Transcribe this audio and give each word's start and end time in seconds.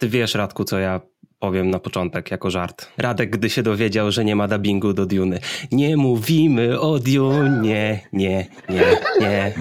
Ty 0.00 0.08
wiesz, 0.08 0.34
Radku, 0.34 0.64
co 0.64 0.78
ja 0.78 1.00
powiem 1.38 1.70
na 1.70 1.78
początek 1.78 2.30
jako 2.30 2.50
żart. 2.50 2.88
Radek, 2.98 3.30
gdy 3.30 3.50
się 3.50 3.62
dowiedział, 3.62 4.12
że 4.12 4.24
nie 4.24 4.36
ma 4.36 4.48
dubbingu 4.48 4.92
do 4.92 5.06
Duny. 5.06 5.40
Nie 5.72 5.96
mówimy 5.96 6.80
o 6.80 6.98
Dune, 6.98 7.60
nie, 7.62 8.00
nie, 8.12 8.46
nie, 8.68 8.84
nie. 9.20 9.52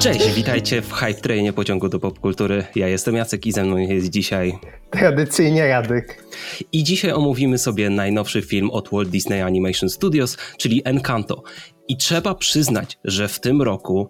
Cześć, 0.00 0.34
witajcie 0.34 0.82
w 0.82 0.92
Hype 0.92 1.20
Trainie 1.20 1.52
pociągu 1.52 1.88
do 1.88 2.00
popkultury. 2.00 2.64
Ja 2.74 2.88
jestem 2.88 3.16
Jacek 3.16 3.46
i 3.46 3.52
ze 3.52 3.64
mną 3.64 3.76
jest 3.76 4.08
dzisiaj... 4.08 4.52
Tradycyjnie 4.90 5.68
Radek. 5.68 6.24
I 6.72 6.84
dzisiaj 6.84 7.12
omówimy 7.12 7.58
sobie 7.58 7.90
najnowszy 7.90 8.42
film 8.42 8.70
od 8.70 8.88
Walt 8.92 9.08
Disney 9.08 9.42
Animation 9.42 9.88
Studios, 9.88 10.36
czyli 10.58 10.82
Encanto. 10.84 11.42
I 11.88 11.96
trzeba 11.96 12.34
przyznać, 12.34 12.98
że 13.04 13.28
w 13.28 13.40
tym 13.40 13.62
roku 13.62 14.08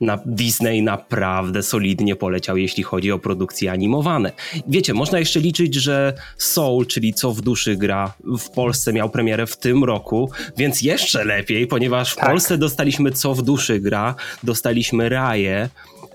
na 0.00 0.18
Disney 0.26 0.82
naprawdę 0.82 1.62
solidnie 1.62 2.16
poleciał, 2.16 2.56
jeśli 2.56 2.82
chodzi 2.82 3.12
o 3.12 3.18
produkcje 3.18 3.72
animowane. 3.72 4.32
Wiecie, 4.68 4.94
można 4.94 5.18
jeszcze 5.18 5.40
liczyć, 5.40 5.74
że 5.74 6.14
Soul, 6.38 6.86
czyli 6.86 7.14
Co 7.14 7.32
w 7.32 7.40
duszy 7.40 7.76
gra, 7.76 8.14
w 8.38 8.50
Polsce 8.50 8.92
miał 8.92 9.10
premierę 9.10 9.46
w 9.46 9.56
tym 9.56 9.84
roku, 9.84 10.30
więc 10.56 10.82
jeszcze 10.82 11.24
lepiej, 11.24 11.66
ponieważ 11.66 12.12
w 12.12 12.16
tak. 12.16 12.28
Polsce 12.28 12.58
dostaliśmy 12.58 13.12
Co 13.12 13.34
w 13.34 13.42
duszy 13.42 13.80
gra, 13.80 14.14
dostaliśmy 14.42 15.08
Raję, 15.08 15.68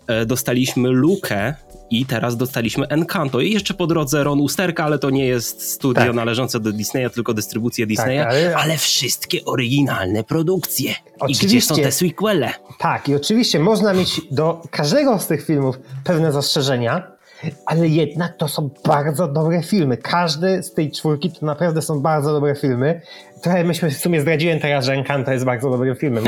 e, 0.08 0.26
dostaliśmy 0.26 0.90
Lukę, 0.90 1.56
i 2.00 2.06
teraz 2.06 2.38
dostaliśmy 2.38 2.88
Encanto. 2.88 3.40
I 3.40 3.52
jeszcze 3.52 3.74
po 3.74 3.88
drodze 3.88 4.24
Ron 4.24 4.40
Usterka, 4.40 4.84
ale 4.84 5.00
to 5.00 5.10
nie 5.10 5.26
jest 5.26 5.72
studio 5.72 6.04
tak. 6.04 6.14
należące 6.14 6.60
do 6.60 6.72
Disneya, 6.72 7.10
tylko 7.10 7.34
dystrybucja 7.34 7.86
Disneya, 7.86 8.18
tak, 8.18 8.28
ale... 8.28 8.56
ale... 8.56 8.78
wszystkie 8.78 9.46
oryginalne 9.46 10.24
produkcje. 10.24 10.94
Oczywiście. 11.20 11.46
I 11.46 11.50
gdzie 11.50 11.62
są 11.62 11.76
te 11.76 11.92
sequele? 11.92 12.54
Tak, 12.80 13.10
i 13.10 13.16
oczywiście 13.16 13.60
można 13.60 13.94
mieć 13.94 14.22
do 14.32 14.62
każdego 14.72 15.20
z 15.20 15.28
tych 15.28 15.46
filmów 15.46 15.80
pewne 16.04 16.32
zastrzeżenia, 16.32 17.14
ale 17.66 17.88
jednak 17.88 18.38
to 18.38 18.48
są 18.48 18.70
bardzo 18.86 19.28
dobre 19.28 19.64
filmy. 19.64 19.98
Każdy 19.98 20.64
z 20.64 20.73
tej 20.73 20.92
czwórki 20.92 21.32
to 21.32 21.45
naprawdę 21.45 21.82
są 21.82 22.00
bardzo 22.00 22.34
dobre 22.34 22.56
filmy. 22.56 23.02
Trochę 23.42 23.64
myśmy 23.64 23.92
w 23.92 23.98
sumie 23.98 24.22
zdradziłem 24.22 24.60
teraz, 24.60 24.86
że 24.86 24.94
Encanto 24.94 25.32
jest 25.32 25.45
bardzo 25.45 25.70
dobrym 25.70 25.95
filmem. 25.95 26.23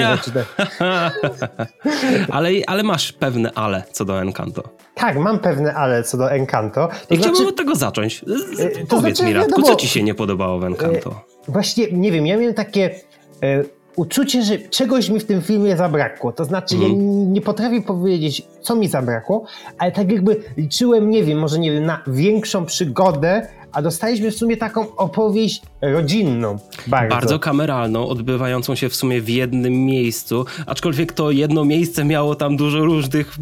ale, 2.32 2.50
ale 2.68 2.84
masz 2.84 3.12
pewne 3.12 3.52
ale 3.56 3.84
co 3.92 4.06
do 4.06 4.22
Encanto. 4.22 4.64
Tak, 4.96 5.18
mam 5.18 5.40
pewne 5.40 5.74
ale 5.74 6.04
co 6.04 6.18
do 6.18 6.32
Encanto. 6.32 6.88
To 6.88 6.94
I 6.94 7.18
znaczy, 7.18 7.22
chciałbym 7.22 7.48
od 7.48 7.56
tego 7.56 7.76
zacząć. 7.76 8.26
E, 8.60 8.70
to 8.70 8.96
Powiedz 8.96 9.18
znaczy, 9.18 9.34
mi, 9.34 9.34
Radku, 9.34 9.62
co 9.62 9.76
ci 9.76 9.88
się 9.88 10.04
nie 10.04 10.16
podobało 10.16 10.60
w 10.60 10.64
Encanto? 10.64 11.10
E, 11.10 11.52
właśnie, 11.52 11.92
nie 11.92 12.12
wiem, 12.12 12.28
ja 12.28 12.38
miałem 12.38 12.54
takie 12.54 12.96
e, 13.44 13.64
uczucie, 13.96 14.44
że 14.44 14.58
czegoś 14.60 15.10
mi 15.10 15.20
w 15.20 15.26
tym 15.26 15.42
filmie 15.42 15.78
zabrakło. 15.78 16.32
To 16.32 16.46
znaczy, 16.46 16.76
mm. 16.76 16.88
ja 16.88 16.94
mhm. 16.94 17.34
nie 17.34 17.42
potrafię 17.42 17.82
powiedzieć, 17.82 18.42
co 18.66 18.76
mi 18.76 18.88
zabrakło, 18.88 19.46
ale 19.78 19.92
tak 19.92 20.12
jakby 20.12 20.44
liczyłem, 20.58 21.10
nie 21.10 21.24
wiem, 21.24 21.40
może 21.40 21.60
nie 21.60 21.72
wiem, 21.72 21.86
na 21.86 22.02
większą 22.08 22.66
przygodę, 22.66 23.48
a 23.76 23.82
dostaliśmy 23.82 24.32
w 24.32 24.36
sumie 24.36 24.58
taką 24.58 24.96
opowieść 24.96 25.62
rodzinną. 25.82 26.58
Bardzo. 26.88 27.16
bardzo 27.16 27.40
kameralną, 27.40 28.08
odbywającą 28.08 28.76
się 28.76 28.90
w 28.90 28.96
sumie 28.96 29.22
w 29.22 29.30
jednym 29.30 29.74
miejscu, 29.74 30.46
aczkolwiek 30.66 31.14
to 31.14 31.32
jedno 31.32 31.66
miejsce 31.66 32.06
miało 32.06 32.36
tam 32.36 32.58
dużo 32.58 32.86
różnych 32.86 33.36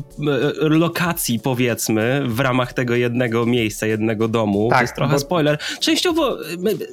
e, 0.64 0.70
lokacji, 0.70 1.40
powiedzmy, 1.40 2.24
w 2.28 2.40
ramach 2.40 2.74
tego 2.74 2.96
jednego 2.96 3.46
miejsca, 3.46 3.88
jednego 3.88 4.28
domu. 4.28 4.68
Tak, 4.70 4.80
to 4.80 4.84
jest 4.84 4.96
trochę 4.96 5.14
bo... 5.14 5.20
spoiler. 5.20 5.58
Częściowo 5.80 6.38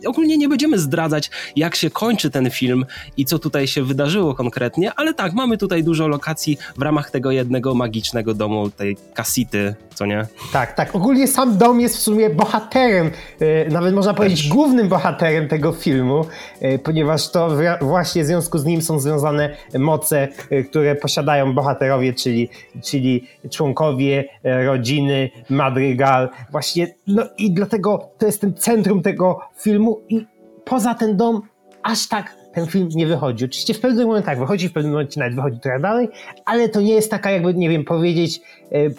ogólnie 0.06 0.38
nie 0.38 0.48
będziemy 0.48 0.78
zdradzać, 0.78 1.30
jak 1.56 1.76
się 1.76 1.90
kończy 1.90 2.30
ten 2.30 2.50
film 2.50 2.86
i 3.16 3.24
co 3.24 3.38
tutaj 3.38 3.66
się 3.66 3.82
wydarzyło 3.82 4.34
konkretnie, 4.34 4.92
ale 4.96 5.14
tak, 5.14 5.32
mamy 5.32 5.58
tutaj 5.58 5.84
dużo 5.84 6.08
lokacji 6.08 6.58
w 6.76 6.82
ramach 6.82 7.10
tego 7.10 7.30
jednego 7.30 7.74
magicznego 7.74 8.19
domu, 8.22 8.70
tej 8.70 8.96
kasity, 9.14 9.74
co 9.94 10.06
nie? 10.06 10.26
Tak, 10.52 10.72
tak. 10.72 10.96
Ogólnie 10.96 11.28
sam 11.28 11.58
dom 11.58 11.80
jest 11.80 11.96
w 11.96 12.00
sumie 12.00 12.30
bohaterem 12.30 13.10
E, 13.40 13.68
nawet 13.68 13.94
można 13.94 14.14
powiedzieć 14.14 14.48
głównym 14.48 14.88
bohaterem 14.88 15.48
tego 15.48 15.72
filmu, 15.72 16.24
e, 16.60 16.78
ponieważ 16.78 17.30
to 17.30 17.48
właśnie 17.80 18.22
w 18.22 18.26
związku 18.26 18.58
z 18.58 18.64
nim 18.64 18.82
są 18.82 19.00
związane 19.00 19.56
moce, 19.78 20.28
e, 20.50 20.62
które 20.62 20.94
posiadają 20.94 21.54
bohaterowie, 21.54 22.12
czyli, 22.12 22.48
czyli 22.84 23.26
członkowie 23.50 24.24
rodziny 24.44 25.30
Madrygal. 25.50 26.28
Właśnie, 26.50 26.94
no 27.06 27.22
i 27.38 27.52
dlatego 27.52 28.10
to 28.18 28.26
jest 28.26 28.40
ten 28.40 28.54
centrum 28.54 29.02
tego 29.02 29.40
filmu 29.56 30.00
i 30.08 30.26
poza 30.64 30.94
ten 30.94 31.16
dom 31.16 31.42
aż 31.82 32.08
tak 32.08 32.39
ten 32.54 32.66
film 32.66 32.88
nie 32.94 33.06
wychodzi. 33.06 33.44
Oczywiście 33.44 33.74
w 33.74 33.80
pewnym 33.80 34.06
momencie 34.06 34.26
tak, 34.26 34.38
wychodzi, 34.38 34.68
w 34.68 34.72
pewnym 34.72 34.92
momencie 34.92 35.20
nawet 35.20 35.34
wychodzi 35.34 35.60
trochę 35.60 35.80
dalej, 35.80 36.08
ale 36.44 36.68
to 36.68 36.80
nie 36.80 36.94
jest 36.94 37.10
taka 37.10 37.30
jakby, 37.30 37.54
nie 37.54 37.68
wiem, 37.68 37.84
powiedzieć 37.84 38.40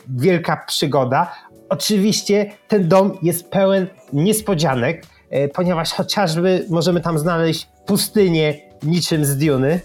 wielka 0.10 0.64
przygoda. 0.68 1.36
Oczywiście 1.70 2.52
ten 2.68 2.88
dom 2.88 3.18
jest 3.22 3.50
pełen 3.50 3.88
niespodzianek, 4.14 5.06
e, 5.30 5.48
ponieważ 5.48 5.94
chociażby 5.94 6.66
możemy 6.70 7.02
tam 7.02 7.20
znaleźć 7.20 7.68
pustynię 7.86 8.58
niczym 8.84 9.26
z 9.26 9.38
Duny. 9.38 9.80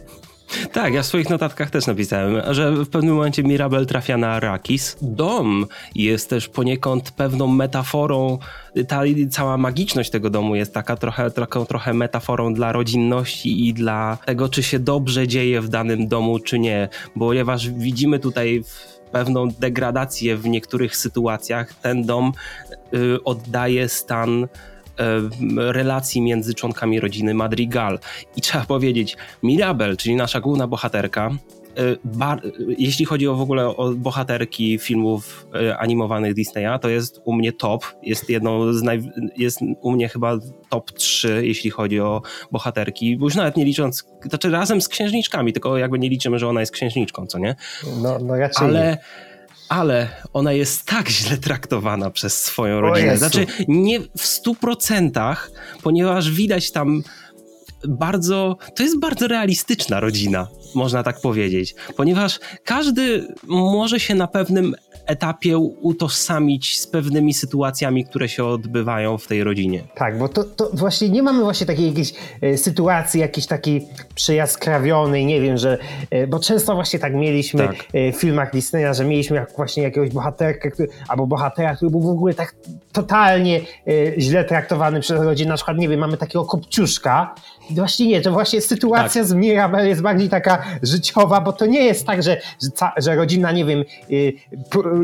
Tak, 0.72 0.94
ja 0.94 1.02
w 1.02 1.06
swoich 1.06 1.30
notatkach 1.30 1.70
też 1.70 1.86
napisałem, 1.86 2.54
że 2.54 2.72
w 2.72 2.88
pewnym 2.88 3.14
momencie 3.14 3.42
Mirabel 3.42 3.86
trafia 3.86 4.16
na 4.16 4.28
Arrakis. 4.28 4.96
Dom 5.02 5.66
jest 5.94 6.30
też 6.30 6.48
poniekąd 6.48 7.10
pewną 7.10 7.46
metaforą, 7.46 8.38
ta 8.88 9.00
cała 9.30 9.56
magiczność 9.56 10.10
tego 10.10 10.30
domu 10.30 10.56
jest 10.56 10.74
taka 10.74 10.96
trochę, 10.96 11.30
trochę, 11.30 11.66
trochę 11.66 11.94
metaforą 11.94 12.54
dla 12.54 12.72
rodzinności 12.72 13.68
i 13.68 13.74
dla 13.74 14.18
tego, 14.24 14.48
czy 14.48 14.62
się 14.62 14.78
dobrze 14.78 15.28
dzieje 15.28 15.60
w 15.60 15.68
danym 15.68 16.08
domu, 16.08 16.38
czy 16.38 16.58
nie. 16.58 16.88
Bo 17.16 17.26
ponieważ 17.26 17.70
widzimy 17.70 18.18
tutaj 18.18 18.62
pewną 19.12 19.48
degradację 19.48 20.36
w 20.36 20.46
niektórych 20.46 20.96
sytuacjach. 20.96 21.74
Ten 21.74 22.02
dom 22.02 22.32
y, 22.94 23.24
oddaje 23.24 23.88
stan 23.88 24.46
relacji 25.56 26.22
między 26.22 26.54
członkami 26.54 27.00
rodziny 27.00 27.34
Madrigal. 27.34 27.98
I 28.36 28.40
trzeba 28.40 28.64
powiedzieć, 28.64 29.16
Mirabel, 29.42 29.96
czyli 29.96 30.16
nasza 30.16 30.40
główna 30.40 30.66
bohaterka, 30.66 31.30
Y, 31.78 31.98
bar, 32.04 32.42
jeśli 32.78 33.04
chodzi 33.04 33.28
o 33.28 33.34
w 33.34 33.40
ogóle 33.40 33.66
o 33.66 33.92
bohaterki 33.92 34.78
filmów 34.78 35.46
animowanych 35.78 36.34
Disneya, 36.34 36.78
to 36.80 36.88
jest 36.88 37.20
u 37.24 37.32
mnie 37.32 37.52
top. 37.52 37.84
Jest 38.02 38.28
jedną 38.30 38.72
z 38.72 38.82
naj, 38.82 39.10
jest 39.36 39.58
u 39.80 39.92
mnie 39.92 40.08
chyba 40.08 40.38
top 40.68 40.92
3, 40.92 41.40
jeśli 41.46 41.70
chodzi 41.70 42.00
o 42.00 42.22
bohaterki, 42.52 43.16
bo 43.16 43.26
już 43.26 43.34
nawet 43.34 43.56
nie 43.56 43.64
licząc, 43.64 44.04
znaczy 44.24 44.50
razem 44.50 44.80
z 44.80 44.88
księżniczkami, 44.88 45.52
tylko 45.52 45.78
jakby 45.78 45.98
nie 45.98 46.08
liczymy, 46.08 46.38
że 46.38 46.48
ona 46.48 46.60
jest 46.60 46.72
księżniczką, 46.72 47.26
co 47.26 47.38
nie? 47.38 47.56
No, 48.02 48.18
no 48.18 48.36
raczej 48.36 48.68
Ale 48.68 48.90
nie 48.90 48.98
ale 49.68 50.08
ona 50.32 50.52
jest 50.52 50.84
tak 50.84 51.08
źle 51.08 51.38
traktowana 51.38 52.10
przez 52.10 52.42
swoją 52.42 52.80
rodzinę. 52.80 53.18
Znaczy, 53.18 53.46
nie 53.68 54.00
w 54.00 54.26
stu 54.26 54.54
procentach, 54.54 55.50
ponieważ 55.82 56.30
widać 56.30 56.70
tam 56.70 57.02
bardzo, 57.88 58.56
to 58.76 58.82
jest 58.82 59.00
bardzo 59.00 59.28
realistyczna 59.28 60.00
rodzina, 60.00 60.48
można 60.74 61.02
tak 61.02 61.20
powiedzieć, 61.20 61.74
ponieważ 61.96 62.40
każdy 62.64 63.28
może 63.46 64.00
się 64.00 64.14
na 64.14 64.26
pewnym 64.26 64.74
etapie 65.06 65.58
utożsamić 65.58 66.80
z 66.80 66.86
pewnymi 66.86 67.34
sytuacjami, 67.34 68.04
które 68.04 68.28
się 68.28 68.44
odbywają 68.44 69.18
w 69.18 69.26
tej 69.26 69.44
rodzinie. 69.44 69.84
Tak, 69.94 70.18
bo 70.18 70.28
to, 70.28 70.44
to 70.44 70.70
właśnie 70.72 71.08
nie 71.08 71.22
mamy 71.22 71.42
właśnie 71.42 71.66
takiej 71.66 71.86
jakiejś 71.88 72.14
e, 72.40 72.58
sytuacji, 72.58 73.20
jakiejś 73.20 73.46
takiej 73.46 73.86
przejaskrawionej, 74.14 75.26
nie 75.26 75.40
wiem, 75.40 75.56
że, 75.56 75.78
e, 76.10 76.26
bo 76.26 76.38
często 76.38 76.74
właśnie 76.74 76.98
tak 76.98 77.14
mieliśmy 77.14 77.66
tak. 77.66 77.76
E, 77.92 78.12
w 78.12 78.16
filmach 78.16 78.52
Disneya, 78.52 78.94
że 78.94 79.04
mieliśmy 79.04 79.36
jak 79.36 79.56
właśnie 79.56 79.82
jakiegoś 79.82 80.10
bohaterkę, 80.10 80.70
który, 80.70 80.88
albo 81.08 81.26
bohatera, 81.26 81.76
który 81.76 81.90
był 81.90 82.00
w 82.00 82.08
ogóle 82.08 82.34
tak 82.34 82.54
totalnie 82.92 83.60
źle 84.18 84.44
traktowany 84.44 85.00
przez 85.00 85.20
rodzinę, 85.20 85.48
na 85.48 85.54
przykład, 85.54 85.78
nie 85.78 85.88
wiem, 85.88 86.00
mamy 86.00 86.16
takiego 86.16 86.44
kopciuszka, 86.44 87.34
Właśnie 87.76 88.06
nie, 88.06 88.20
to 88.20 88.32
właśnie 88.32 88.60
sytuacja 88.60 89.22
tak. 89.22 89.30
z 89.30 89.34
Mirabel 89.34 89.88
jest 89.88 90.02
bardziej 90.02 90.28
taka 90.28 90.62
życiowa, 90.82 91.40
bo 91.40 91.52
to 91.52 91.66
nie 91.66 91.84
jest 91.84 92.06
tak, 92.06 92.22
że, 92.22 92.40
że, 92.62 92.90
że 92.96 93.16
rodzina, 93.16 93.52
nie 93.52 93.64
wiem, 93.64 93.84
yy, 94.08 94.32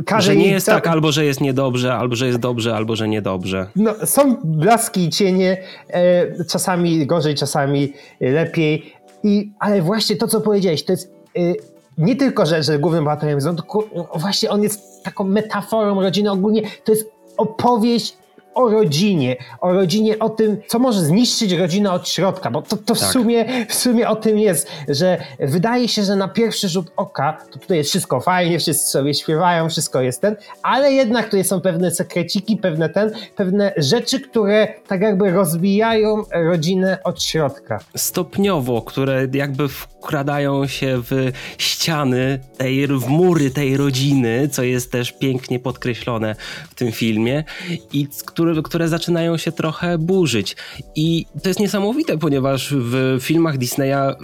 każe 0.06 0.26
Że 0.26 0.36
nie 0.36 0.48
jest 0.48 0.66
tak, 0.66 0.86
albo 0.86 1.12
że 1.12 1.24
jest 1.24 1.40
niedobrze, 1.40 1.94
albo 1.94 2.16
że 2.16 2.26
jest 2.26 2.38
dobrze, 2.38 2.76
albo 2.76 2.96
że 2.96 3.08
niedobrze. 3.08 3.66
No, 3.76 3.94
są 4.04 4.36
blaski 4.44 5.04
i 5.04 5.10
cienie, 5.10 5.56
yy, 5.88 6.44
czasami 6.44 7.06
gorzej, 7.06 7.34
czasami 7.34 7.92
lepiej, 8.20 8.92
I, 9.24 9.50
ale 9.58 9.82
właśnie 9.82 10.16
to, 10.16 10.28
co 10.28 10.40
powiedziałeś, 10.40 10.84
to 10.84 10.92
jest 10.92 11.12
yy, 11.34 11.54
nie 11.98 12.16
tylko, 12.16 12.46
że, 12.46 12.62
że 12.62 12.78
głównym 12.78 13.04
bohaterem 13.04 13.34
jest 13.34 13.46
on, 13.46 13.56
tylko 13.56 13.84
właśnie 14.14 14.50
on 14.50 14.62
jest 14.62 15.04
taką 15.04 15.24
metaforą 15.24 16.02
rodziny 16.02 16.30
ogólnie, 16.30 16.62
to 16.84 16.92
jest 16.92 17.10
opowieść 17.36 18.16
o 18.54 18.68
rodzinie, 18.70 19.36
o 19.60 19.72
rodzinie, 19.72 20.18
o 20.18 20.28
tym, 20.30 20.56
co 20.66 20.78
może 20.78 21.00
zniszczyć 21.00 21.52
rodzinę 21.52 21.92
od 21.92 22.08
środka, 22.08 22.50
bo 22.50 22.62
to, 22.62 22.76
to 22.76 22.94
w, 22.94 23.00
Tak. 23.00 23.12
sumie, 23.12 23.44
w 23.68 23.74
sumie 23.74 24.08
o 24.08 24.16
tym 24.16 24.38
jest, 24.38 24.68
że 24.88 25.18
wydaje 25.40 25.88
się, 25.88 26.02
że 26.04 26.16
na 26.16 26.28
pierwszy 26.28 26.68
rzut 26.68 26.92
oka 26.96 27.38
to 27.52 27.58
tutaj 27.58 27.76
jest 27.76 27.90
wszystko 27.90 28.20
fajnie, 28.20 28.58
wszyscy 28.58 28.90
sobie 28.90 29.14
śpiewają, 29.14 29.68
wszystko 29.68 30.00
jest 30.00 30.20
ten, 30.20 30.36
ale 30.62 30.92
jednak 30.92 31.24
tutaj 31.24 31.44
są 31.44 31.60
pewne 31.60 31.90
sekreciki, 31.90 32.56
pewne 32.56 32.88
ten, 32.88 33.10
pewne 33.36 33.72
rzeczy, 33.76 34.20
które 34.20 34.68
tak 34.88 35.00
jakby 35.00 35.30
rozbijają 35.30 36.22
rodzinę 36.32 36.98
od 37.04 37.22
środka. 37.22 37.78
stopniowo, 37.96 38.82
które 38.82 39.26
jakby 39.32 39.68
wkradają 39.68 40.66
się 40.66 41.02
w 41.10 41.30
ściany, 41.58 42.38
tej, 42.58 42.86
w 42.86 43.06
mury 43.08 43.50
tej 43.50 43.76
rodziny, 43.76 44.48
co 44.48 44.62
jest 44.62 44.92
też 44.92 45.12
pięknie 45.12 45.58
podkreślone 45.58 46.34
w 46.70 46.74
tym 46.74 46.92
filmie 46.92 47.44
i 47.92 48.08
c- 48.08 48.24
które, 48.42 48.62
które 48.62 48.88
zaczynają 48.88 49.36
się 49.36 49.52
trochę 49.52 49.98
burzyć. 49.98 50.56
I 50.96 51.26
to 51.42 51.48
jest 51.48 51.60
niesamowite, 51.60 52.18
ponieważ 52.18 52.74
w 52.74 53.18
filmach 53.20 53.58
Disneya 53.58 54.14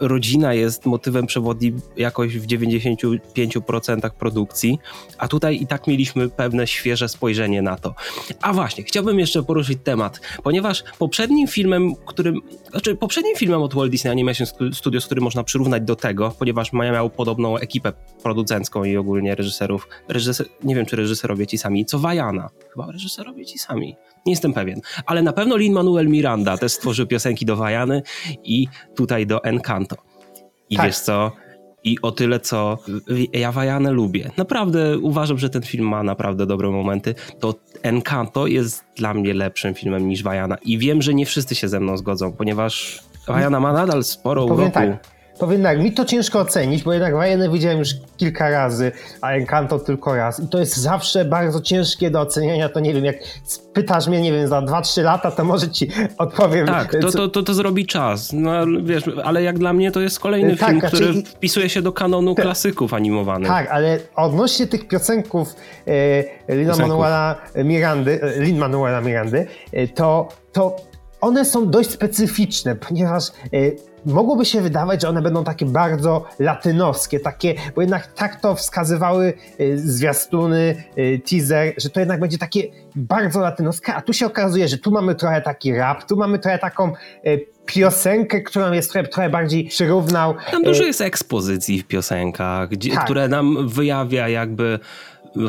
rodzina 0.00 0.54
jest 0.54 0.86
motywem 0.86 1.26
przewodnim 1.26 1.80
jakoś 1.96 2.38
w 2.38 2.46
95% 2.46 4.10
produkcji, 4.10 4.78
a 5.18 5.28
tutaj 5.28 5.62
i 5.62 5.66
tak 5.66 5.86
mieliśmy 5.86 6.28
pewne 6.28 6.66
świeże 6.66 7.08
spojrzenie 7.08 7.62
na 7.62 7.76
to. 7.76 7.94
A 8.40 8.52
właśnie, 8.52 8.84
chciałbym 8.84 9.18
jeszcze 9.18 9.42
poruszyć 9.42 9.78
temat, 9.84 10.20
ponieważ 10.42 10.84
poprzednim 10.98 11.48
filmem, 11.48 11.94
którym, 12.06 12.40
znaczy 12.70 12.96
poprzednim 12.96 13.36
filmem 13.36 13.62
od 13.62 13.74
Walt 13.74 13.90
Disney 13.90 14.12
Animation 14.12 14.46
Stu- 14.46 14.72
Studios, 14.72 15.06
który 15.06 15.20
można 15.20 15.44
przyrównać 15.44 15.82
do 15.82 15.96
tego, 15.96 16.34
ponieważ 16.38 16.72
miał 16.72 17.10
podobną 17.10 17.56
ekipę 17.56 17.92
producencką 18.22 18.84
i 18.84 18.96
ogólnie 18.96 19.34
reżyserów, 19.34 19.88
reżyser, 20.08 20.46
nie 20.64 20.74
wiem 20.74 20.86
czy 20.86 20.96
reżyserowie 20.96 21.46
ci 21.46 21.58
sami, 21.58 21.86
co 21.86 21.98
Wajana, 21.98 22.50
chyba 22.72 22.92
reżyserowie 22.92 23.44
ci 23.46 23.58
sami, 23.58 23.65
nie 24.26 24.32
jestem 24.32 24.52
pewien, 24.52 24.80
ale 25.06 25.22
na 25.22 25.32
pewno 25.32 25.56
Lin-Manuel 25.56 26.08
Miranda 26.08 26.58
też 26.58 26.72
stworzył 26.72 27.06
piosenki 27.06 27.46
do 27.46 27.56
Wajany 27.56 28.02
i 28.44 28.66
tutaj 28.96 29.26
do 29.26 29.44
Encanto. 29.44 29.96
I 30.70 30.76
Tak. 30.76 30.86
wiesz 30.86 30.98
co, 30.98 31.32
i 31.84 31.96
o 32.02 32.12
tyle, 32.12 32.40
co 32.40 32.78
ja 33.32 33.52
Wajanę 33.52 33.90
lubię. 33.90 34.30
Naprawdę 34.36 34.98
uważam, 34.98 35.38
że 35.38 35.50
ten 35.50 35.62
film 35.62 35.88
ma 35.88 36.02
naprawdę 36.02 36.46
dobre 36.46 36.70
momenty. 36.70 37.14
To 37.40 37.54
Encanto 37.82 38.46
jest 38.46 38.84
dla 38.96 39.14
mnie 39.14 39.34
lepszym 39.34 39.74
filmem 39.74 40.08
niż 40.08 40.22
Wajana. 40.22 40.56
I 40.64 40.78
wiem, 40.78 41.02
że 41.02 41.14
nie 41.14 41.26
wszyscy 41.26 41.54
się 41.54 41.68
ze 41.68 41.80
mną 41.80 41.96
zgodzą, 41.96 42.32
ponieważ 42.32 43.00
Wajana 43.26 43.60
ma 43.60 43.72
nadal 43.72 44.04
sporo 44.04 44.44
uroku. 44.44 44.70
tak, 44.70 45.06
powiem 45.38 45.62
tak, 45.62 45.80
mi 45.80 45.92
to 45.92 46.04
ciężko 46.04 46.40
ocenić, 46.40 46.82
bo 46.82 46.92
jednak 46.92 47.14
Wajenę 47.14 47.50
widziałem 47.50 47.78
już 47.78 47.90
kilka 48.16 48.50
razy, 48.50 48.92
a 49.20 49.30
Encanto 49.30 49.78
tylko 49.78 50.16
raz 50.16 50.40
i 50.40 50.48
to 50.48 50.58
jest 50.58 50.76
zawsze 50.76 51.24
bardzo 51.24 51.60
ciężkie 51.60 52.10
do 52.10 52.20
oceniania, 52.20 52.68
to 52.68 52.80
nie 52.80 52.94
wiem, 52.94 53.04
jak 53.04 53.16
spytasz 53.44 54.06
mnie, 54.06 54.20
nie 54.20 54.32
wiem, 54.32 54.48
za 54.48 54.60
2-3 54.60 55.02
lata, 55.02 55.30
to 55.30 55.44
może 55.44 55.70
ci 55.70 55.88
odpowiem. 56.18 56.66
Tak, 56.66 56.96
to, 57.00 57.10
to, 57.10 57.28
to, 57.28 57.42
to 57.42 57.54
zrobi 57.54 57.86
czas. 57.86 58.32
No, 58.32 58.52
wiesz, 58.82 59.04
ale 59.24 59.42
jak 59.42 59.58
dla 59.58 59.72
mnie 59.72 59.90
to 59.90 60.00
jest 60.00 60.20
kolejny 60.20 60.56
Tak, 60.56 60.68
film, 60.68 60.80
znaczy 60.80 60.96
który 60.96 61.22
wpisuje 61.22 61.68
się 61.68 61.82
do 61.82 61.92
kanonu 61.92 62.34
klasyków 62.34 62.94
animowanych. 62.94 63.48
Tak, 63.48 63.70
ale 63.70 63.98
odnośnie 64.16 64.66
tych 64.66 64.88
piosenków 64.88 65.54
e, 66.48 66.56
Lina. 66.56 66.76
Manuela 66.76 67.36
Mirandy, 67.64 68.22
e, 68.22 68.40
Lin 68.40 68.58
Manuela 68.58 69.00
Mirandy, 69.00 69.46
e, 69.72 69.88
to, 69.88 70.28
to 70.52 70.76
one 71.20 71.44
są 71.44 71.70
dość 71.70 71.90
specyficzne, 71.90 72.76
ponieważ 72.76 73.28
e, 73.28 73.32
mogłoby 74.06 74.44
się 74.44 74.60
wydawać, 74.60 75.02
że 75.02 75.08
one 75.08 75.22
będą 75.22 75.44
takie 75.44 75.66
bardzo 75.66 76.24
latynoskie, 76.38 77.20
takie, 77.20 77.54
bo 77.74 77.80
jednak 77.80 78.06
tak 78.06 78.40
to 78.40 78.54
wskazywały 78.54 79.34
e, 79.58 79.76
zwiastuny, 79.76 80.84
e, 80.96 81.18
teaser, 81.18 81.74
że 81.78 81.90
to 81.90 82.00
jednak 82.00 82.20
będzie 82.20 82.38
takie 82.38 82.62
bardzo 82.96 83.40
latynoskie, 83.40 83.94
a 83.94 84.02
tu 84.02 84.12
się 84.12 84.26
okazuje, 84.26 84.68
że 84.68 84.78
tu 84.78 84.90
mamy 84.90 85.14
trochę 85.14 85.40
taki 85.40 85.72
rap, 85.74 86.04
tu 86.04 86.16
mamy 86.16 86.38
trochę 86.38 86.58
taką 86.58 86.92
e, 87.24 87.38
piosenkę, 87.66 88.40
którą 88.40 88.72
jest 88.72 88.92
trochę, 88.92 89.08
trochę 89.08 89.30
bardziej 89.30 89.64
przyrównał. 89.64 90.34
Tam 90.50 90.62
dużo 90.62 90.84
jest 90.84 91.00
ekspozycji 91.00 91.82
w 91.82 91.86
piosenkach, 91.86 92.68
gdzie, 92.68 92.90
Tak. 92.90 93.04
które 93.04 93.28
nam 93.28 93.68
wyjawia 93.68 94.28
jakby 94.28 94.78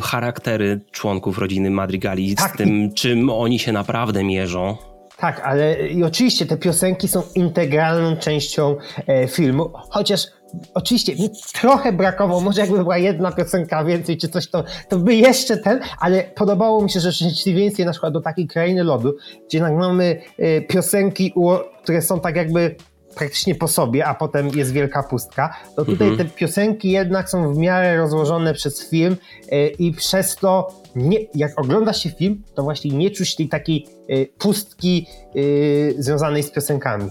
charaktery 0.02 0.80
członków 0.92 1.38
rodziny 1.38 1.70
Madrigali 1.70 2.36
Tak, 2.36 2.54
z 2.54 2.58
tym, 2.58 2.94
czym 2.94 3.30
oni 3.30 3.60
się 3.60 3.72
naprawdę 3.72 4.24
mierzą. 4.24 4.78
Tak, 5.18 5.42
ale 5.44 5.88
i 5.88 6.04
oczywiście 6.04 6.46
te 6.46 6.58
piosenki 6.58 7.08
są 7.08 7.24
integralną 7.36 8.18
częścią 8.18 8.76
e, 9.08 9.28
filmu, 9.28 9.72
chociaż 9.90 10.28
oczywiście 10.74 11.14
trochę 11.62 11.94
brakowało, 11.94 12.42
może 12.42 12.62
jakby 12.62 12.78
była 12.78 12.98
jedna 12.98 13.32
piosenka 13.32 13.84
więcej 13.84 14.18
czy 14.18 14.28
coś, 14.28 14.48
to, 14.48 14.64
to 14.90 14.98
by 14.98 15.16
jeszcze 15.16 15.58
ten, 15.58 15.80
ale 16.00 16.24
podobało 16.24 16.84
mi 16.84 16.90
się, 16.90 17.00
że 17.00 17.12
w 17.12 17.16
przeciwieństwie 17.16 17.86
na 17.86 17.92
przykład 17.92 18.14
do 18.14 18.22
takiej 18.22 18.48
Krainy 18.48 18.84
Lodu, 18.84 19.14
gdzie 19.48 19.58
jednak 19.58 19.74
mamy 19.74 20.22
e, 20.38 20.62
piosenki, 20.62 21.34
które 21.84 22.02
są 22.02 22.20
tak 22.20 22.36
jakby 22.36 22.76
praktycznie 23.18 23.56
po 23.56 23.68
sobie, 23.68 24.06
a 24.06 24.14
potem 24.16 24.50
jest 24.50 24.72
wielka 24.72 25.04
pustka, 25.04 25.54
to 25.76 25.86
tutaj 25.86 26.18
te 26.18 26.26
piosenki 26.26 26.92
jednak 26.92 27.30
są 27.30 27.54
w 27.54 27.58
miarę 27.58 27.98
rozłożone 27.98 28.54
przez 28.54 28.90
film 28.90 29.18
e, 29.52 29.68
i 29.68 29.92
przez 29.92 30.36
to 30.36 30.82
nie, 30.96 31.20
jak 31.36 31.60
ogląda 31.60 31.94
się 31.94 32.10
film, 32.10 32.44
to 32.56 32.64
właśnie 32.64 32.92
nie 32.92 33.12
czuć 33.12 33.36
tej 33.36 33.50
takiej 33.50 33.88
e, 34.10 34.26
pustki 34.26 35.08
e, 35.36 36.02
związanej 36.02 36.44
z 36.44 36.52
piosenkami. 36.52 37.10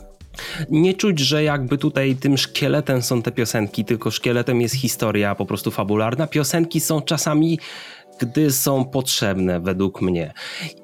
Nie 0.71 0.95
czuć, 0.95 1.19
że 1.19 1.45
jakby 1.45 1.79
tutaj 1.79 2.17
tym 2.17 2.39
szkieletem 2.39 3.03
są 3.03 3.23
te 3.23 3.33
piosenki, 3.33 3.85
tylko 3.85 4.11
szkieletem 4.11 4.61
jest 4.61 4.75
historia 4.75 5.35
po 5.35 5.47
prostu 5.47 5.71
fabularna. 5.71 6.27
Piosenki 6.27 6.81
są 6.81 7.03
czasami 7.03 7.59
gdy 8.19 8.51
są 8.51 8.85
potrzebne, 8.85 9.61
według 9.61 10.03
mnie. 10.03 10.33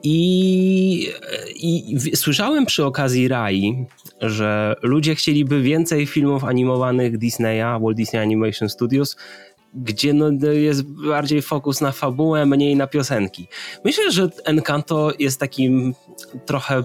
I, 0.02 1.08
i 1.54 1.96
słyszałem 2.16 2.66
przy 2.66 2.84
okazji 2.84 3.28
Rai, 3.28 3.86
że 4.20 4.74
ludzie 4.82 5.14
chcieliby 5.14 5.62
więcej 5.62 6.06
filmów 6.06 6.44
animowanych 6.44 7.18
Disneya, 7.18 7.80
Walt 7.80 7.96
Disney 7.96 8.22
Animation 8.22 8.68
Studios, 8.68 9.16
gdzie 9.74 10.12
no, 10.12 10.52
jest 10.52 10.82
bardziej 10.82 11.42
fokus 11.42 11.80
na 11.80 11.92
fabułę, 11.92 12.46
mniej 12.46 12.76
na 12.76 12.86
piosenki. 12.86 13.48
Myślę, 13.84 14.12
że 14.12 14.28
Encanto 14.44 15.12
jest 15.18 15.40
takim 15.40 15.94
trochę 16.46 16.82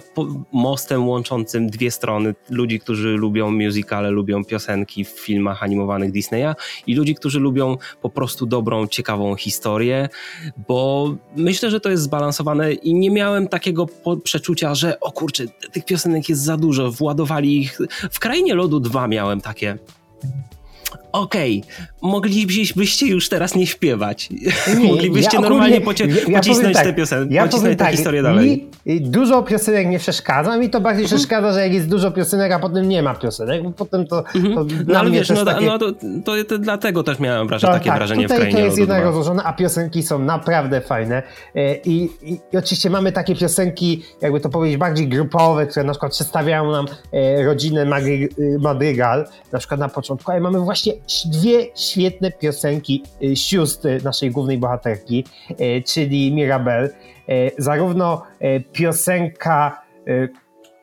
mostem 0.51 1.07
łączącym 1.07 1.67
dwie 1.69 1.91
strony. 1.91 2.35
Ludzi, 2.49 2.79
którzy 2.79 3.09
lubią 3.09 3.51
musicale, 3.51 4.11
lubią 4.11 4.45
piosenki 4.45 5.05
w 5.05 5.09
filmach 5.09 5.63
animowanych 5.63 6.11
Disneya 6.11 6.53
i 6.87 6.95
ludzi, 6.95 7.15
którzy 7.15 7.39
lubią 7.39 7.77
po 8.01 8.09
prostu 8.09 8.45
dobrą, 8.45 8.87
ciekawą 8.87 9.35
historię, 9.35 10.09
bo 10.67 11.15
myślę, 11.35 11.71
że 11.71 11.79
to 11.79 11.89
jest 11.89 12.03
zbalansowane 12.03 12.73
i 12.73 12.93
nie 12.93 13.11
miałem 13.11 13.47
takiego 13.47 13.87
przeczucia, 14.23 14.75
że 14.75 14.99
o 14.99 15.11
kurczę, 15.11 15.43
tych 15.71 15.85
piosenek 15.85 16.29
jest 16.29 16.41
za 16.41 16.57
dużo, 16.57 16.91
władowali 16.91 17.57
ich. 17.57 17.79
W 18.11 18.19
Krainie 18.19 18.55
Lodu 18.55 18.79
2 18.79 19.07
miałem 19.07 19.41
takie 19.41 19.77
okej, 21.19 21.63
moglibyście 22.01 23.07
już 23.07 23.29
teraz 23.29 23.55
nie 23.55 23.67
śpiewać. 23.67 24.29
Nie, 24.29 24.87
Moglibyście 24.93 25.37
ja 25.37 25.41
normalnie 25.41 25.81
pocie- 25.81 26.07
ja- 26.07 26.15
ja 26.31 26.39
pocisnąć 26.39 26.75
tak, 26.75 26.85
tę 26.85 26.93
piosenkę, 26.93 27.35
ja 27.35 27.43
pocisnąć 27.45 27.77
tę 27.77 27.85
tak, 27.85 27.95
historię 27.95 28.21
dalej. 28.23 28.67
Mi 28.85 29.01
dużo 29.01 29.43
piosenek 29.43 29.87
nie 29.87 29.99
przeszkadza, 29.99 30.57
mi 30.57 30.69
to 30.69 30.81
bardziej 30.81 31.05
przeszkadza, 31.05 31.53
że 31.53 31.61
jak 31.61 31.73
jest 31.73 31.89
dużo 31.89 32.11
piosenek, 32.11 32.51
a 32.51 32.59
potem 32.59 32.89
nie 32.89 33.03
ma 33.03 33.15
piosenek, 33.15 33.63
bo 33.63 33.71
potem 33.71 34.07
to, 34.07 34.21
to 34.23 34.29
No 34.53 34.63
dla 34.63 34.99
ale 34.99 35.11
wiesz, 35.11 35.29
no, 35.29 35.45
takie... 35.45 35.65
no 35.65 35.79
to, 35.79 35.91
to, 36.25 36.43
to 36.47 36.57
dlatego 36.57 37.03
też 37.03 37.19
miałem 37.19 37.47
wrażenie, 37.47 37.73
To 37.73 37.77
takie 37.79 37.89
tak, 37.89 37.97
wrażenie 37.99 38.27
w 38.27 38.31
tutaj 38.31 38.39
Krainie 38.39 38.59
to 38.59 38.65
jest 38.65 38.77
jednak 38.77 38.97
2. 38.97 39.05
rozłożone, 39.07 39.43
a 39.43 39.53
piosenki 39.53 40.03
są 40.03 40.19
naprawdę 40.19 40.81
fajne. 40.81 41.23
E, 41.55 41.75
I, 41.75 42.09
i, 42.21 42.39
I 42.53 42.57
oczywiście 42.57 42.89
mamy 42.89 43.11
takie 43.11 43.35
piosenki, 43.35 44.03
jakby 44.21 44.39
to 44.39 44.49
powiedzieć, 44.49 44.77
bardziej 44.77 45.07
grupowe, 45.07 45.65
które 45.67 45.83
na 45.85 45.91
przykład 45.93 46.11
przedstawiają 46.11 46.71
nam 46.71 46.85
e, 47.13 47.43
rodzinę 47.43 47.85
Madrygal, 48.59 49.25
na 49.51 49.59
przykład 49.59 49.79
na 49.79 49.89
początku, 49.89 50.31
ale 50.31 50.41
mamy 50.41 50.59
właśnie 50.59 50.93
dwie 51.25 51.65
świetne 51.75 52.31
piosenki 52.31 53.03
y, 53.23 53.35
sióstr 53.35 54.03
naszej 54.03 54.31
głównej 54.31 54.57
bohaterki, 54.57 55.25
e, 55.49 55.81
czyli 55.81 56.31
Mirabel. 56.33 56.89
E, 57.29 57.51
Zarówno 57.57 58.23
piosenka 58.73 59.81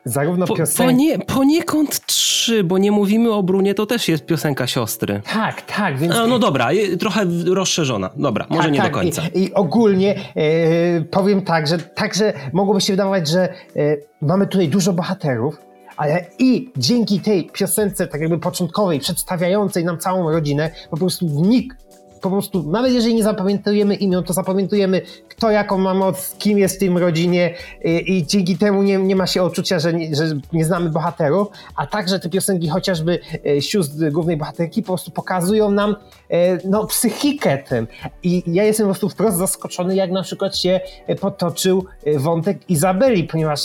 zarówno 0.05 0.47
Po, 0.47 0.55
piosenka... 0.55 0.91
ponie, 0.93 1.19
poniekąd 1.19 2.05
trzy, 2.05 2.63
bo 2.63 2.77
nie 2.77 2.91
mówimy 2.91 3.31
o 3.33 3.43
Brunie, 3.43 3.73
to 3.73 3.85
też 3.85 4.07
jest 4.07 4.25
piosenka 4.25 4.67
siostry. 4.67 5.21
Tak, 5.33 5.61
tak, 5.61 5.97
więc 5.97 6.15
A, 6.15 6.27
no 6.27 6.39
dobra, 6.39 6.69
trochę 6.99 7.25
rozszerzona. 7.45 8.09
Dobra, 8.15 8.45
może 8.49 8.63
Tak, 8.63 8.71
nie 8.71 8.79
tak. 8.79 8.91
do 8.91 8.93
końca. 8.99 9.21
I, 9.33 9.43
i 9.43 9.53
ogólnie 9.53 10.15
e, 10.35 11.01
powiem 11.01 11.41
tak, 11.41 11.67
że 11.67 11.77
także 11.77 12.33
mogłoby 12.53 12.81
się 12.81 12.93
wydawać, 12.93 13.29
że 13.29 13.43
e, 13.75 13.97
mamy 14.21 14.47
tutaj 14.47 14.67
dużo 14.69 14.93
bohaterów, 14.93 15.57
ale 15.97 16.25
i 16.39 16.71
dzięki 16.77 17.19
tej 17.19 17.49
piosence, 17.49 18.07
tak 18.07 18.21
jakby 18.21 18.39
początkowej, 18.39 18.99
przedstawiającej 18.99 19.83
nam 19.83 19.97
całą 19.97 20.31
rodzinę, 20.31 20.71
po 20.89 20.97
prostu 20.97 21.25
nikt 21.25 21.84
po 22.21 22.29
prostu, 22.29 22.63
nawet 22.63 22.93
jeżeli 22.93 23.15
nie 23.15 23.23
zapamiętujemy 23.23 23.95
imion, 23.95 24.23
to 24.23 24.33
zapamiętujemy 24.33 25.01
kto 25.37 25.51
jaką 25.51 25.77
ma 25.77 25.93
moc, 25.93 26.35
kim 26.39 26.57
jest 26.57 26.75
w 26.75 26.79
tym 26.79 26.97
rodzinie 26.97 27.53
i, 27.83 28.17
i 28.17 28.25
dzięki 28.25 28.57
temu 28.57 28.83
nie, 28.83 28.97
nie 28.97 29.15
ma 29.15 29.27
się 29.27 29.43
odczucia, 29.43 29.79
że 29.79 29.93
nie, 29.93 30.15
że 30.15 30.23
nie 30.53 30.65
znamy 30.65 30.89
bohaterów, 30.89 31.47
a 31.75 31.87
także 31.87 32.19
te 32.19 32.29
piosenki 32.29 32.69
chociażby 32.69 33.19
e, 33.45 33.61
sióstr 33.61 34.11
głównej 34.11 34.37
bohaterki 34.37 34.81
po 34.81 34.87
prostu 34.87 35.11
pokazują 35.11 35.71
nam 35.71 35.95
e, 36.29 36.69
no, 36.69 36.85
psychikę 36.85 37.57
tym. 37.57 37.87
I 38.23 38.43
ja 38.47 38.63
jestem 38.63 38.83
po 38.83 38.87
prostu 38.87 39.09
wprost 39.09 39.37
zaskoczony, 39.37 39.95
jak 39.95 40.11
na 40.11 40.23
przykład 40.23 40.57
się 40.57 40.79
potoczył 41.21 41.85
wątek 42.17 42.69
Izabeli, 42.69 43.23
ponieważ 43.23 43.61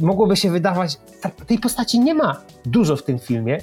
mogłoby 0.00 0.36
się 0.36 0.50
wydawać, 0.50 0.98
tej 1.46 1.58
postaci 1.58 2.00
nie 2.00 2.14
ma 2.14 2.40
dużo 2.66 2.96
w 2.96 3.02
tym 3.02 3.18
filmie, 3.18 3.58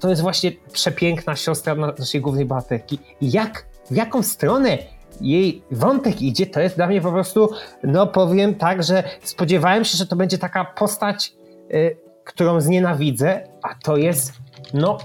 to 0.00 0.10
jest 0.10 0.22
właśnie 0.22 0.52
przepiękna 0.72 1.36
siostra 1.36 1.74
naszej 1.74 2.20
głównej 2.20 2.44
bohaterki. 2.44 2.98
I 3.20 3.30
jak, 3.30 3.66
w 3.90 3.96
jaką 3.96 4.22
stronę 4.22 4.78
jej 5.20 5.62
wątek 5.70 6.22
idzie, 6.22 6.46
to 6.46 6.60
jest 6.60 6.76
dla 6.76 6.86
mnie 6.86 7.00
po 7.00 7.12
prostu, 7.12 7.50
no 7.82 8.06
powiem 8.06 8.54
tak, 8.54 8.82
że 8.82 9.04
spodziewałem 9.22 9.84
się, 9.84 9.98
że 9.98 10.06
to 10.06 10.16
będzie 10.16 10.38
taka 10.38 10.64
postać, 10.64 11.32
y, 11.74 11.96
którą 12.24 12.60
znienawidzę, 12.60 13.48
a 13.62 13.74
to 13.74 13.96
jest, 13.96 14.32
no 14.74 14.98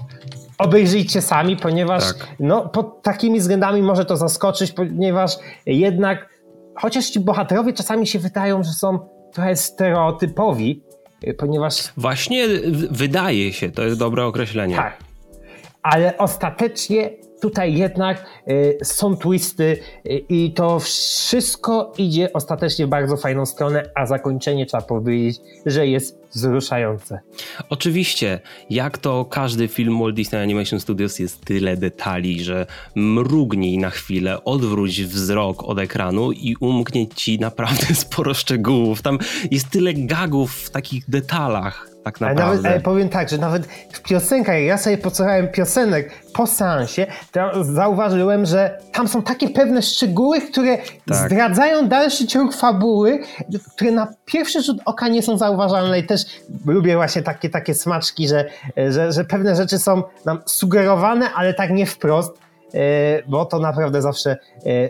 obejrzyjcie 0.58 1.22
sami, 1.22 1.56
ponieważ 1.56 2.06
tak. 2.06 2.28
no, 2.40 2.68
pod 2.68 3.02
takimi 3.02 3.40
względami 3.40 3.82
może 3.82 4.04
to 4.04 4.16
zaskoczyć, 4.16 4.72
ponieważ 4.72 5.38
jednak 5.66 6.28
chociaż 6.74 7.06
ci 7.06 7.20
bohaterowie 7.20 7.72
czasami 7.72 8.06
się 8.06 8.18
wydają, 8.18 8.62
że 8.62 8.72
są 8.72 8.98
trochę 9.32 9.56
stereotypowi, 9.56 10.82
ponieważ... 11.38 11.92
Właśnie 11.96 12.48
wydaje 12.90 13.52
się, 13.52 13.70
to 13.70 13.82
jest 13.82 13.98
dobre 13.98 14.24
określenie. 14.26 14.76
Tak, 14.76 14.98
ale 15.82 16.18
ostatecznie 16.18 17.10
tutaj 17.44 17.74
jednak 17.74 18.24
y, 18.48 18.78
są 18.82 19.16
twisty 19.16 19.78
y, 20.06 20.24
i 20.28 20.52
to 20.52 20.78
wszystko 20.80 21.92
idzie 21.98 22.32
ostatecznie 22.32 22.86
w 22.86 22.88
bardzo 22.88 23.16
fajną 23.16 23.46
stronę, 23.46 23.90
a 23.94 24.06
zakończenie 24.06 24.66
trzeba 24.66 24.82
powiedzieć, 24.82 25.40
że 25.66 25.86
jest 25.86 26.24
wzruszające. 26.32 27.20
Oczywiście, 27.68 28.40
jak 28.70 28.98
to 28.98 29.24
każdy 29.24 29.68
film 29.68 29.98
Walt 29.98 30.14
Disney 30.14 30.42
Animation 30.42 30.80
Studios 30.80 31.18
jest 31.18 31.44
tyle 31.44 31.76
detali, 31.76 32.44
że 32.44 32.66
mrugnij 32.94 33.78
na 33.78 33.90
chwilę, 33.90 34.44
odwróć 34.44 35.02
wzrok 35.02 35.62
od 35.62 35.78
ekranu 35.78 36.32
i 36.32 36.56
umknie 36.60 37.08
ci 37.08 37.38
naprawdę 37.38 37.94
sporo 38.04 38.34
szczegółów. 38.34 39.02
Tam 39.02 39.18
jest 39.50 39.70
tyle 39.70 39.94
gagów 39.94 40.52
w 40.54 40.70
takich 40.70 41.10
detalach 41.10 41.94
tak 42.04 42.20
naprawdę. 42.20 42.44
Ale, 42.44 42.56
nawet, 42.56 42.72
ale 42.72 42.80
powiem 42.80 43.08
tak, 43.08 43.28
że 43.28 43.38
nawet 43.38 43.66
w 43.92 44.02
piosenkach, 44.02 44.62
ja 44.62 44.78
sobie 44.78 44.98
posłuchałem 44.98 45.48
piosenek 45.48 46.10
po 46.32 46.46
seansie, 46.46 47.06
zauważyłem, 47.62 48.46
że 48.46 48.78
tam 48.92 49.08
są 49.08 49.22
takie 49.22 49.48
pewne 49.48 49.82
szczegóły, 49.82 50.40
które 50.40 50.78
tak. 50.78 51.16
zdradzają 51.16 51.88
dalszy 51.88 52.26
ciąg 52.26 52.54
fabuły, 52.54 53.20
które 53.74 53.90
na 53.90 54.14
pierwszy 54.24 54.62
rzut 54.62 54.80
oka 54.84 55.08
nie 55.08 55.22
są 55.22 55.38
zauważalne 55.38 55.98
i 55.98 56.06
też 56.06 56.22
lubię 56.66 56.96
właśnie 56.96 57.22
takie, 57.22 57.50
takie 57.50 57.74
smaczki, 57.74 58.28
że, 58.28 58.50
że, 58.90 59.12
że 59.12 59.24
pewne 59.24 59.56
rzeczy 59.56 59.78
są 59.78 60.02
nam 60.24 60.38
sugerowane, 60.46 61.30
ale 61.32 61.54
tak 61.54 61.70
nie 61.70 61.86
wprost, 61.86 62.38
e, 62.74 62.78
bo 63.26 63.44
to 63.44 63.58
naprawdę 63.58 64.02
zawsze 64.02 64.30
e, 64.30 64.36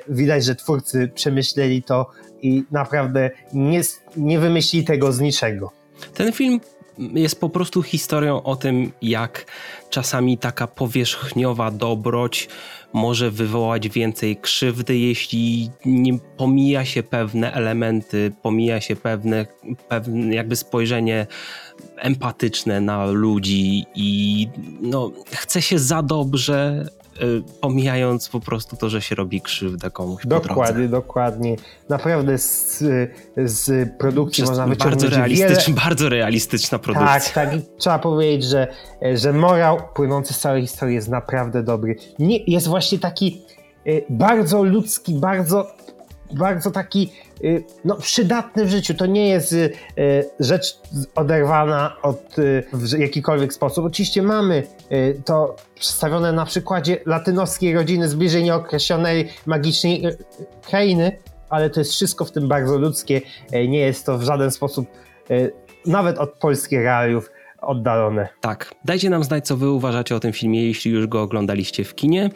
widać, 0.08 0.44
że 0.44 0.54
twórcy 0.54 1.08
przemyśleli 1.14 1.82
to 1.82 2.10
i 2.42 2.64
naprawdę 2.70 3.30
nie, 3.52 3.80
nie 4.16 4.38
wymyślili 4.38 4.84
tego 4.84 5.12
z 5.12 5.20
niczego. 5.20 5.70
Ten 6.14 6.32
film 6.32 6.60
jest 6.98 7.40
po 7.40 7.48
prostu 7.48 7.82
historią 7.82 8.42
o 8.42 8.56
tym, 8.56 8.92
jak 9.02 9.46
czasami 9.90 10.38
taka 10.38 10.66
powierzchniowa 10.66 11.70
dobroć 11.70 12.48
może 12.92 13.30
wywołać 13.30 13.88
więcej 13.88 14.36
krzywdy, 14.36 14.98
jeśli 14.98 15.70
nie 15.84 16.18
pomija 16.18 16.84
się 16.84 17.02
pewne 17.02 17.52
elementy, 17.52 18.32
pomija 18.42 18.80
się 18.80 18.96
pewne, 18.96 19.46
pewne 19.88 20.34
jakby 20.34 20.56
spojrzenie 20.56 21.26
empatyczne 21.96 22.80
na 22.80 23.06
ludzi 23.06 23.86
i 23.94 24.48
no, 24.80 25.10
chce 25.30 25.62
się 25.62 25.78
za 25.78 26.02
dobrze 26.02 26.86
pomijając 27.60 28.28
po 28.28 28.40
prostu 28.40 28.76
to, 28.76 28.90
że 28.90 29.02
się 29.02 29.14
robi 29.14 29.40
krzywdę 29.40 29.90
komuś 29.90 30.26
Dokładnie, 30.26 30.88
dokładnie. 30.88 31.56
Naprawdę 31.88 32.38
z, 32.38 32.84
z 33.36 33.88
produkcji 33.98 34.42
Przez 34.42 34.50
można 34.50 34.66
wyciągnąć 34.66 35.02
bardzo 35.02 35.16
realistyczna, 35.16 35.74
wiele... 35.74 35.80
bardzo 35.84 36.08
realistyczna 36.08 36.78
produkcja. 36.78 37.20
Tak, 37.20 37.30
tak. 37.30 37.50
Trzeba 37.78 37.98
powiedzieć, 37.98 38.44
że, 38.44 38.68
że 39.14 39.32
morał 39.32 39.80
płynący 39.94 40.34
z 40.34 40.38
całej 40.38 40.62
historii 40.62 40.94
jest 40.94 41.08
naprawdę 41.08 41.62
dobry. 41.62 41.96
Nie, 42.18 42.38
jest 42.46 42.68
właśnie 42.68 42.98
taki 42.98 43.42
y, 43.86 44.04
bardzo 44.10 44.64
ludzki, 44.64 45.14
bardzo 45.14 45.66
bardzo 46.32 46.70
taki 46.70 47.12
y, 47.44 47.64
no, 47.84 47.96
przydatny 47.96 48.64
w 48.64 48.70
życiu. 48.70 48.94
To 48.94 49.06
nie 49.06 49.28
jest 49.28 49.52
y, 49.52 49.72
y, 49.98 50.30
rzecz 50.40 50.78
oderwana 51.14 51.96
od 52.02 52.36
w 52.72 52.98
jakikolwiek 52.98 53.54
sposób. 53.54 53.84
Oczywiście 53.84 54.22
mamy 54.22 54.66
to 55.24 55.56
przedstawione 55.74 56.32
na 56.32 56.46
przykładzie 56.46 57.00
latynoskiej 57.06 57.74
rodziny 57.74 58.08
z 58.08 58.14
bliżej 58.14 58.44
nieokreślonej 58.44 59.28
magicznej 59.46 60.04
krainy, 60.62 61.18
ale 61.48 61.70
to 61.70 61.80
jest 61.80 61.92
wszystko 61.92 62.24
w 62.24 62.32
tym 62.32 62.48
bardzo 62.48 62.78
ludzkie. 62.78 63.20
Nie 63.52 63.78
jest 63.78 64.06
to 64.06 64.18
w 64.18 64.22
żaden 64.22 64.50
sposób 64.50 64.86
nawet 65.86 66.18
od 66.18 66.32
polskich 66.32 66.78
realiów 66.78 67.30
oddalone. 67.66 68.28
Tak. 68.40 68.74
Dajcie 68.84 69.10
nam 69.10 69.24
znać, 69.24 69.46
co 69.46 69.56
wy 69.56 69.70
uważacie 69.70 70.16
o 70.16 70.20
tym 70.20 70.32
filmie, 70.32 70.66
jeśli 70.66 70.90
już 70.90 71.06
go 71.06 71.22
oglądaliście 71.22 71.84
w 71.84 71.94
kinie. 71.94 72.30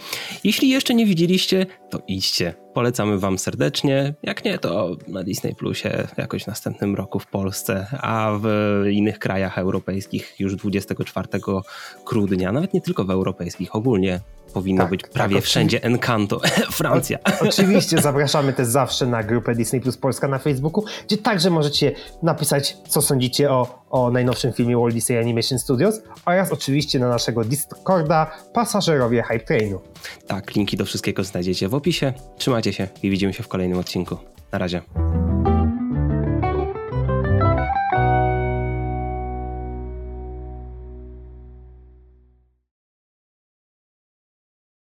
Jeśli 0.45 0.69
jeszcze 0.69 0.95
nie 0.95 1.07
widzieliście, 1.07 1.67
to 1.91 1.99
idźcie. 2.09 2.55
Polecamy 2.75 3.19
wam 3.19 3.39
serdecznie. 3.39 4.15
Jak 4.23 4.45
nie, 4.45 4.59
to 4.59 4.97
na 5.09 5.25
Disney 5.25 5.55
Plusie 5.55 6.07
jakoś 6.17 6.45
w 6.45 6.47
następnym 6.47 6.95
roku 6.95 7.19
w 7.19 7.27
Polsce, 7.27 7.87
a 7.93 8.33
w 8.41 8.49
innych 8.91 9.19
krajach 9.19 9.59
europejskich 9.59 10.35
już 10.39 10.57
24 10.57 11.29
grudnia. 12.07 12.53
Nawet 12.53 12.75
nie 12.75 12.81
tylko 12.81 13.05
w 13.05 13.11
europejskich, 13.11 13.75
ogólnie 13.75 14.21
powinno 14.53 14.83
tak, 14.83 14.91
być 14.91 15.03
tak, 15.03 15.11
prawie 15.11 15.37
tak, 15.37 15.45
wszędzie 15.45 15.83
Encanto, 15.83 16.41
Francja. 16.73 17.19
O, 17.19 17.49
oczywiście 17.49 17.99
zapraszamy 18.03 18.53
też 18.53 18.67
zawsze 18.67 19.07
na 19.07 19.23
grupę 19.23 19.55
Disney 19.55 19.81
Plus 19.81 19.97
Polska 19.97 20.29
na 20.29 20.39
Facebooku, 20.39 20.85
gdzie 21.07 21.19
także 21.19 21.51
możecie 21.51 21.93
napisać, 22.23 22.77
co 22.89 23.03
sądzicie 23.03 23.51
o, 23.51 23.85
o 23.91 24.11
najnowszym 24.11 24.53
filmie 24.53 24.77
Walt 24.77 24.95
Disney 24.95 25.19
Animation 25.19 25.59
Studios 25.59 26.01
oraz 26.27 26.53
oczywiście 26.53 26.99
na 26.99 27.09
naszego 27.09 27.45
Discorda 27.45 28.31
pasażerowie 28.53 29.23
Hype 29.23 29.45
Trainu. 29.45 29.81
Tak, 30.27 30.55
linki 30.55 30.77
do 30.77 30.85
wszystkiego 30.85 31.25
znajdziecie 31.25 31.69
w 31.69 31.75
opisie. 31.75 32.13
Trzymajcie 32.39 32.73
się 32.73 32.89
i 33.03 33.11
widzimy 33.11 33.33
się 33.33 33.43
w 33.43 33.49
kolejnym 33.49 33.79
odcinku. 33.79 34.17
Na 34.53 34.59
razie. 34.59 35.28